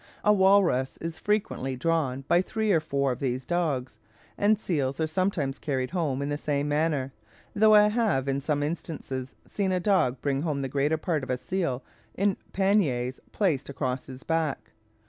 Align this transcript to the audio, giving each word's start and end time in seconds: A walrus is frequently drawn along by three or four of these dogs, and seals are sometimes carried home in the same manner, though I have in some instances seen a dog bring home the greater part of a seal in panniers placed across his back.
A 0.23 0.33
walrus 0.33 0.97
is 0.97 1.19
frequently 1.19 1.75
drawn 1.75 2.05
along 2.13 2.25
by 2.27 2.41
three 2.41 2.71
or 2.71 2.79
four 2.79 3.11
of 3.11 3.19
these 3.19 3.45
dogs, 3.45 3.97
and 4.35 4.57
seals 4.57 4.99
are 4.99 5.05
sometimes 5.05 5.59
carried 5.59 5.91
home 5.91 6.23
in 6.23 6.29
the 6.29 6.39
same 6.39 6.67
manner, 6.67 7.13
though 7.53 7.75
I 7.75 7.89
have 7.89 8.27
in 8.27 8.41
some 8.41 8.63
instances 8.63 9.35
seen 9.45 9.71
a 9.71 9.79
dog 9.79 10.19
bring 10.19 10.41
home 10.41 10.63
the 10.63 10.69
greater 10.69 10.97
part 10.97 11.21
of 11.21 11.29
a 11.29 11.37
seal 11.37 11.83
in 12.15 12.35
panniers 12.51 13.19
placed 13.31 13.69
across 13.69 14.07
his 14.07 14.23
back. 14.23 14.71